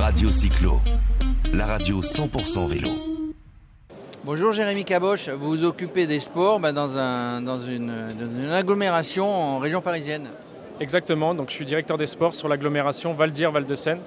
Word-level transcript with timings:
Radio 0.00 0.30
Cyclo, 0.30 0.80
la 1.52 1.66
radio 1.66 2.00
100% 2.00 2.66
vélo. 2.66 2.88
Bonjour 4.24 4.52
Jérémy 4.52 4.84
Caboche, 4.84 5.28
vous 5.28 5.48
vous 5.56 5.64
occupez 5.64 6.06
des 6.06 6.20
sports 6.20 6.60
bah, 6.60 6.72
dans, 6.72 6.96
un- 6.98 7.40
dans 7.42 7.58
une, 7.58 7.86
dans 8.18 8.42
une 8.42 8.50
agglomération 8.50 9.28
en 9.28 9.58
région 9.58 9.80
parisienne. 9.80 10.28
Exactement, 10.80 11.34
donc 11.34 11.50
je 11.50 11.54
suis 11.54 11.64
directeur 11.66 11.96
des 11.96 12.06
sports 12.06 12.34
sur 12.34 12.48
l'agglomération 12.48 13.12
Val-d'Ir-Val 13.14 13.64
de 13.64 13.74
Seine, 13.74 14.00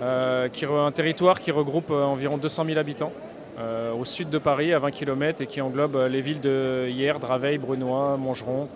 euh, 0.00 0.48
qui 0.48 0.64
un 0.64 0.92
territoire 0.92 1.40
qui 1.40 1.50
regroupe 1.50 1.90
euh, 1.90 2.04
environ 2.04 2.36
200 2.38 2.64
000 2.66 2.78
habitants 2.78 3.12
euh, 3.58 3.92
au 3.92 4.04
sud 4.04 4.30
de 4.30 4.38
Paris, 4.38 4.72
à 4.72 4.78
20 4.78 4.90
km, 4.92 5.42
et 5.42 5.46
qui 5.46 5.60
englobe 5.60 5.96
les 6.10 6.20
villes 6.20 6.40
de 6.40 6.88
Hyères, 6.90 7.18
Draveil, 7.18 7.58
Brunois, 7.58 8.16
Montgeron. 8.16 8.68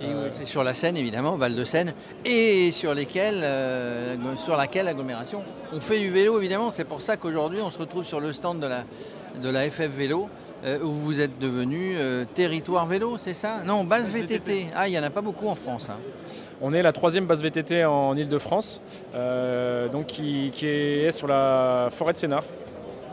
Et 0.00 0.06
Euh, 0.06 0.28
C'est 0.30 0.46
sur 0.46 0.64
la 0.64 0.74
Seine 0.74 0.96
évidemment, 0.96 1.36
Val 1.36 1.54
de 1.54 1.64
Seine, 1.64 1.92
et 2.24 2.72
sur, 2.72 2.92
euh, 2.96 4.16
sur 4.36 4.56
laquelle 4.56 4.88
agglomération 4.88 5.42
on 5.72 5.80
fait 5.80 5.98
du 6.00 6.10
vélo 6.10 6.38
évidemment. 6.38 6.70
C'est 6.70 6.84
pour 6.84 7.00
ça 7.00 7.16
qu'aujourd'hui 7.16 7.60
on 7.62 7.70
se 7.70 7.78
retrouve 7.78 8.04
sur 8.04 8.20
le 8.20 8.32
stand 8.32 8.60
de 8.60 8.66
la, 8.66 8.84
de 9.42 9.48
la 9.48 9.70
FF 9.70 9.88
Vélo, 9.88 10.28
euh, 10.64 10.78
où 10.82 10.90
vous 10.92 11.20
êtes 11.20 11.38
devenu 11.38 11.94
euh, 11.96 12.24
territoire 12.34 12.86
vélo, 12.86 13.16
c'est 13.18 13.34
ça? 13.34 13.60
Non, 13.64 13.84
base 13.84 14.10
VTT. 14.12 14.38
VTT. 14.38 14.66
Ah, 14.74 14.88
il 14.88 14.92
n'y 14.92 14.98
en 14.98 15.02
a 15.02 15.10
pas 15.10 15.20
beaucoup 15.20 15.48
en 15.48 15.54
France. 15.54 15.88
hein. 15.90 15.96
On 16.60 16.72
est 16.72 16.82
la 16.82 16.92
troisième 16.92 17.26
base 17.26 17.42
VTT 17.42 17.84
en 17.84 18.16
Ile-de-France, 18.16 18.80
euh, 19.14 19.88
donc 19.88 20.06
qui, 20.06 20.50
qui 20.52 20.66
est 20.66 21.10
sur 21.12 21.26
la 21.28 21.88
forêt 21.92 22.12
de 22.14 22.18
Sénart. 22.18 22.44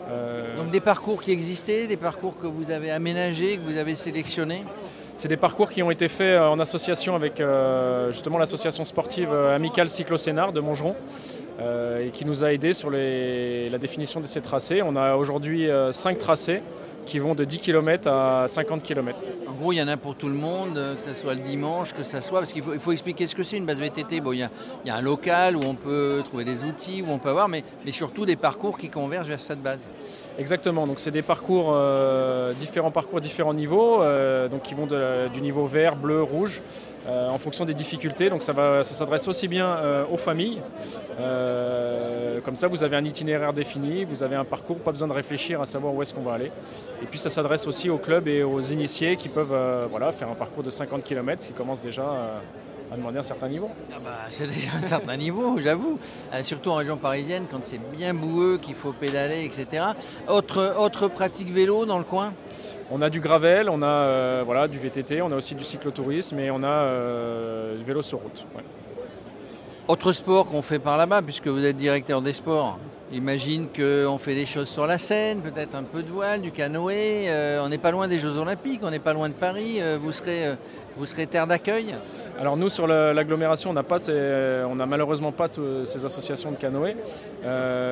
Euh, 0.09 0.57
Donc 0.57 0.71
des 0.71 0.79
parcours 0.79 1.21
qui 1.21 1.31
existaient, 1.31 1.87
des 1.87 1.97
parcours 1.97 2.37
que 2.37 2.47
vous 2.47 2.71
avez 2.71 2.91
aménagés, 2.91 3.57
que 3.57 3.61
vous 3.69 3.77
avez 3.77 3.95
sélectionnés. 3.95 4.63
C'est 5.21 5.27
des 5.27 5.37
parcours 5.37 5.69
qui 5.69 5.83
ont 5.83 5.91
été 5.91 6.07
faits 6.07 6.39
euh, 6.39 6.47
en 6.47 6.57
association 6.59 7.15
avec 7.15 7.39
euh, 7.39 8.11
justement 8.11 8.39
l'association 8.39 8.85
sportive 8.85 9.29
euh, 9.31 9.55
Amicale 9.55 9.87
Cyclo-Sénart 9.87 10.51
de 10.51 10.61
Montgeron 10.61 10.95
euh, 11.59 12.07
et 12.07 12.09
qui 12.09 12.25
nous 12.25 12.43
a 12.43 12.51
aidés 12.51 12.73
sur 12.73 12.89
la 12.89 13.77
définition 13.77 14.19
de 14.19 14.25
ces 14.25 14.41
tracés. 14.41 14.81
On 14.81 14.95
a 14.95 15.15
aujourd'hui 15.17 15.69
5 15.91 16.17
tracés 16.17 16.63
qui 17.05 17.19
vont 17.19 17.35
de 17.35 17.43
10 17.43 17.57
km 17.59 18.07
à 18.07 18.47
50 18.47 18.83
km. 18.83 19.17
En 19.47 19.53
gros, 19.53 19.71
il 19.73 19.77
y 19.77 19.81
en 19.81 19.87
a 19.87 19.97
pour 19.97 20.15
tout 20.15 20.27
le 20.29 20.35
monde, 20.35 20.77
euh, 20.77 20.95
que 20.95 21.01
ce 21.01 21.13
soit 21.13 21.33
le 21.33 21.39
dimanche, 21.41 21.93
que 21.93 22.03
ça 22.03 22.21
soit, 22.21 22.39
parce 22.39 22.53
qu'il 22.53 22.63
faut, 22.63 22.73
il 22.73 22.79
faut 22.79 22.91
expliquer 22.91 23.27
ce 23.27 23.35
que 23.35 23.43
c'est 23.43 23.57
une 23.57 23.65
base 23.65 23.79
VTT. 23.79 24.21
Bon, 24.21 24.31
il 24.33 24.39
y, 24.39 24.43
a, 24.43 24.49
il 24.85 24.87
y 24.87 24.91
a 24.91 24.95
un 24.95 25.01
local 25.01 25.55
où 25.57 25.61
on 25.63 25.75
peut 25.75 26.21
trouver 26.25 26.43
des 26.45 26.63
outils, 26.63 27.01
où 27.05 27.11
on 27.11 27.17
peut 27.17 27.29
avoir, 27.29 27.49
mais, 27.49 27.63
mais 27.85 27.91
surtout 27.91 28.25
des 28.25 28.35
parcours 28.35 28.77
qui 28.77 28.89
convergent 28.89 29.27
vers 29.27 29.39
cette 29.39 29.61
base. 29.61 29.85
Exactement, 30.39 30.87
donc 30.87 30.99
c'est 30.99 31.11
des 31.11 31.21
parcours, 31.21 31.71
euh, 31.75 32.53
différents 32.53 32.91
parcours, 32.91 33.19
différents 33.19 33.53
niveaux, 33.53 34.01
euh, 34.01 34.47
donc 34.47 34.61
qui 34.61 34.73
vont 34.73 34.85
de- 34.87 35.27
du 35.33 35.41
niveau 35.41 35.65
vert, 35.65 35.95
bleu, 35.97 36.21
rouge, 36.23 36.61
euh, 37.07 37.29
en 37.29 37.39
fonction 37.39 37.65
des 37.65 37.73
difficultés. 37.73 38.29
Donc 38.29 38.43
ça, 38.43 38.53
va, 38.53 38.83
ça 38.83 38.93
s'adresse 38.93 39.27
aussi 39.27 39.47
bien 39.47 39.67
euh, 39.67 40.05
aux 40.11 40.17
familles, 40.17 40.61
euh, 41.19 42.39
comme 42.41 42.55
ça 42.55 42.67
vous 42.67 42.83
avez 42.83 42.95
un 42.95 43.03
itinéraire 43.03 43.53
défini, 43.53 44.05
vous 44.05 44.21
avez 44.21 44.35
un 44.35 44.45
parcours, 44.45 44.77
pas 44.77 44.91
besoin 44.91 45.07
de 45.07 45.13
réfléchir 45.13 45.61
à 45.61 45.65
savoir 45.65 45.95
où 45.95 46.01
est-ce 46.03 46.13
qu'on 46.13 46.21
va 46.21 46.33
aller. 46.33 46.51
Et 47.01 47.05
puis 47.05 47.17
ça 47.17 47.29
s'adresse 47.29 47.65
aussi 47.65 47.89
aux 47.89 47.97
clubs 47.97 48.27
et 48.27 48.43
aux 48.43 48.61
initiés 48.61 49.15
qui 49.15 49.29
peuvent 49.29 49.87
voilà, 49.89 50.11
faire 50.11 50.29
un 50.29 50.35
parcours 50.35 50.63
de 50.63 50.69
50 50.69 51.03
km 51.03 51.43
qui 51.43 51.53
commence 51.53 51.81
déjà 51.81 52.03
à 52.91 52.95
demander 52.95 53.17
un 53.17 53.23
certain 53.23 53.47
niveau. 53.47 53.69
Ah 53.91 53.97
bah, 54.03 54.11
c'est 54.29 54.47
déjà 54.47 54.71
un 54.77 54.85
certain 54.85 55.17
niveau, 55.17 55.57
j'avoue. 55.57 55.97
Surtout 56.43 56.69
en 56.69 56.75
région 56.75 56.97
parisienne, 56.97 57.45
quand 57.49 57.63
c'est 57.63 57.79
bien 57.91 58.13
boueux, 58.13 58.59
qu'il 58.61 58.75
faut 58.75 58.91
pédaler, 58.91 59.43
etc. 59.43 59.85
Autre, 60.27 60.75
autre 60.77 61.07
pratique 61.07 61.51
vélo 61.51 61.85
dans 61.85 61.97
le 61.97 62.03
coin? 62.03 62.33
On 62.93 63.01
a 63.01 63.09
du 63.09 63.21
gravel, 63.21 63.69
on 63.69 63.81
a 63.81 63.87
euh, 63.87 64.43
voilà, 64.45 64.67
du 64.67 64.77
VTT, 64.77 65.21
on 65.21 65.31
a 65.31 65.35
aussi 65.35 65.55
du 65.55 65.63
cyclotourisme 65.63 66.37
et 66.39 66.51
on 66.51 66.61
a 66.61 66.67
euh, 66.67 67.77
du 67.77 67.85
vélo 67.85 68.01
sur 68.01 68.19
route. 68.19 68.45
Autre 69.87 70.11
sport 70.13 70.47
qu'on 70.47 70.61
fait 70.61 70.79
par 70.79 70.95
là-bas, 70.97 71.21
puisque 71.21 71.47
vous 71.47 71.65
êtes 71.65 71.75
directeur 71.77 72.21
des 72.21 72.33
sports. 72.33 72.77
J'imagine 73.11 73.67
qu'on 73.67 74.17
fait 74.17 74.35
des 74.35 74.45
choses 74.45 74.69
sur 74.69 74.87
la 74.87 74.97
Seine, 74.97 75.41
peut-être 75.41 75.75
un 75.75 75.83
peu 75.83 76.01
de 76.01 76.09
voile, 76.09 76.41
du 76.41 76.51
canoë. 76.51 77.23
Euh, 77.27 77.61
on 77.61 77.67
n'est 77.67 77.77
pas 77.77 77.91
loin 77.91 78.07
des 78.07 78.19
Jeux 78.19 78.37
Olympiques, 78.37 78.79
on 78.83 78.89
n'est 78.89 78.99
pas 78.99 79.11
loin 79.11 79.27
de 79.27 79.33
Paris. 79.33 79.79
Euh, 79.81 79.97
vous, 80.01 80.13
serez, 80.13 80.45
euh, 80.45 80.55
vous 80.95 81.05
serez 81.05 81.27
terre 81.27 81.45
d'accueil 81.45 81.93
Alors 82.39 82.55
nous 82.55 82.69
sur 82.69 82.87
la- 82.87 83.13
l'agglomération, 83.13 83.71
on 83.71 84.75
n'a 84.75 84.85
malheureusement 84.85 85.33
pas 85.33 85.49
ces 85.83 86.05
associations 86.05 86.51
de 86.51 86.55
canoë, 86.55 86.95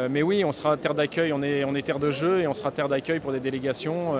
mais 0.09 0.21
oui, 0.21 0.45
on 0.45 0.53
sera 0.53 0.77
terre 0.77 0.93
d'accueil. 0.93 1.33
On 1.33 1.41
est, 1.43 1.65
on 1.65 1.75
est 1.75 1.81
terre 1.81 1.99
de 1.99 2.11
jeu 2.11 2.39
et 2.39 2.47
on 2.47 2.53
sera 2.53 2.71
terre 2.71 2.87
d'accueil 2.87 3.19
pour 3.19 3.33
des 3.33 3.41
délégations, 3.41 4.13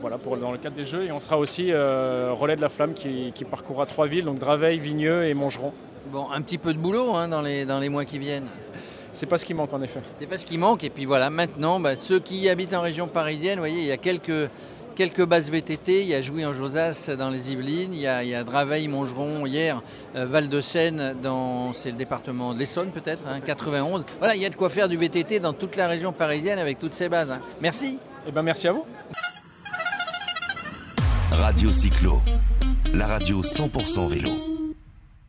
voilà, 0.00 0.18
dans 0.40 0.52
le 0.52 0.58
cadre 0.58 0.76
des 0.76 0.84
jeux. 0.84 1.04
Et 1.06 1.10
on 1.10 1.18
sera 1.18 1.36
aussi 1.36 1.72
relais 1.72 2.54
de 2.54 2.60
la 2.60 2.68
flamme 2.68 2.94
qui, 2.94 3.32
qui 3.34 3.44
parcourra 3.44 3.86
trois 3.86 4.06
villes, 4.06 4.24
donc 4.26 4.38
Draveil, 4.38 4.78
Vigneux 4.78 5.24
et 5.24 5.34
Montgeron. 5.34 5.72
Bon, 6.10 6.30
un 6.30 6.40
petit 6.42 6.58
peu 6.58 6.72
de 6.72 6.78
boulot 6.78 7.14
hein, 7.14 7.28
dans, 7.28 7.42
les, 7.42 7.64
dans 7.66 7.78
les 7.78 7.88
mois 7.88 8.04
qui 8.04 8.18
viennent. 8.18 8.48
C'est 9.12 9.26
pas 9.26 9.36
ce 9.38 9.44
qui 9.44 9.54
manque 9.54 9.72
en 9.72 9.82
effet. 9.82 10.00
C'est 10.20 10.26
pas 10.26 10.38
ce 10.38 10.46
qui 10.46 10.58
manque. 10.58 10.84
Et 10.84 10.90
puis 10.90 11.04
voilà, 11.04 11.28
maintenant, 11.30 11.80
bah, 11.80 11.96
ceux 11.96 12.20
qui 12.20 12.48
habitent 12.48 12.74
en 12.74 12.80
région 12.80 13.06
parisienne, 13.08 13.54
vous 13.54 13.62
voyez, 13.62 13.78
il 13.80 13.86
y 13.86 13.92
a 13.92 13.96
quelques, 13.96 14.50
quelques 14.94 15.24
bases 15.24 15.50
VTT. 15.50 16.02
Il 16.02 16.08
y 16.08 16.14
a 16.14 16.22
Jouy 16.22 16.46
en 16.46 16.52
Josas 16.54 17.10
dans 17.18 17.28
les 17.28 17.50
Yvelines, 17.52 17.92
il 17.94 18.00
y 18.00 18.06
a, 18.06 18.22
il 18.22 18.30
y 18.30 18.34
a 18.34 18.44
Draveil, 18.44 18.86
Montgeron, 18.88 19.44
hier, 19.44 19.82
euh, 20.16 20.24
Val-de-Seine, 20.26 21.16
dans, 21.20 21.72
c'est 21.72 21.90
le 21.90 21.96
département 21.96 22.54
de 22.54 22.58
l'Essonne 22.58 22.90
peut-être, 22.90 23.26
hein, 23.26 23.40
91. 23.44 24.04
Voilà, 24.18 24.34
il 24.36 24.42
y 24.42 24.46
a 24.46 24.50
de 24.50 24.56
quoi 24.56 24.70
faire 24.70 24.88
du 24.88 24.96
VTT 24.96 25.40
dans 25.40 25.52
toute 25.52 25.76
la 25.76 25.88
région 25.88 26.12
parisienne 26.12 26.58
avec 26.58 26.78
toutes 26.78 26.92
ces 26.92 27.08
bases. 27.08 27.30
hein. 27.30 27.40
Merci. 27.60 27.98
Eh 28.26 28.32
ben 28.32 28.42
merci 28.42 28.68
à 28.68 28.72
vous. 28.72 28.84
Radio 31.32 31.72
Cyclo, 31.72 32.20
la 32.92 33.06
radio 33.06 33.42
100% 33.42 34.06
vélo. 34.08 34.47